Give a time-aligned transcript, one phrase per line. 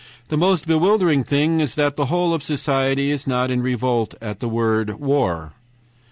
[0.29, 4.39] THE MOST BEWILDERING THING IS THAT THE WHOLE OF SOCIETY IS NOT IN REVOLT AT
[4.39, 5.53] THE WORD WAR."